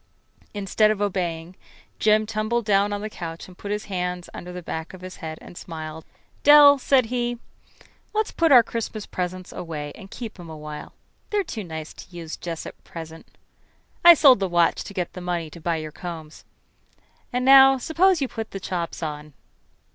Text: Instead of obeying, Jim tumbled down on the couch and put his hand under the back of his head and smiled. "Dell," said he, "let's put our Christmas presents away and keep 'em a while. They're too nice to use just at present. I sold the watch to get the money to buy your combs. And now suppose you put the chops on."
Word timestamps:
Instead 0.55 0.89
of 0.89 0.99
obeying, 0.99 1.55
Jim 1.99 2.25
tumbled 2.25 2.65
down 2.65 2.91
on 2.91 3.01
the 3.01 3.07
couch 3.11 3.47
and 3.47 3.55
put 3.55 3.69
his 3.69 3.85
hand 3.85 4.27
under 4.33 4.51
the 4.51 4.63
back 4.63 4.95
of 4.95 5.01
his 5.01 5.17
head 5.17 5.37
and 5.41 5.55
smiled. 5.55 6.05
"Dell," 6.41 6.79
said 6.79 7.05
he, 7.13 7.37
"let's 8.11 8.31
put 8.31 8.51
our 8.51 8.63
Christmas 8.63 9.05
presents 9.05 9.51
away 9.51 9.91
and 9.93 10.09
keep 10.09 10.39
'em 10.39 10.49
a 10.49 10.57
while. 10.57 10.93
They're 11.29 11.43
too 11.43 11.63
nice 11.63 11.93
to 11.93 12.15
use 12.17 12.35
just 12.35 12.65
at 12.65 12.83
present. 12.83 13.27
I 14.03 14.15
sold 14.15 14.39
the 14.39 14.49
watch 14.49 14.83
to 14.85 14.93
get 14.95 15.13
the 15.13 15.21
money 15.21 15.51
to 15.51 15.61
buy 15.61 15.75
your 15.75 15.91
combs. 15.91 16.45
And 17.31 17.45
now 17.45 17.77
suppose 17.77 18.21
you 18.23 18.27
put 18.27 18.49
the 18.49 18.59
chops 18.59 19.03
on." 19.03 19.33